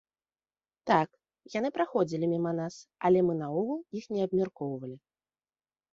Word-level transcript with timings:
Так, 0.91 1.09
яны 1.57 1.69
праходзілі 1.77 2.25
міма 2.33 2.55
нас, 2.61 2.75
але 3.11 3.19
мы 3.27 3.33
наогул 3.45 3.79
іх 4.01 4.11
не 4.17 4.21
абмяркоўвалі. 4.29 4.97